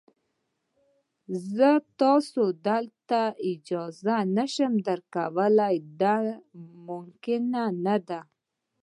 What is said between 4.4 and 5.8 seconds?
شم درکولای،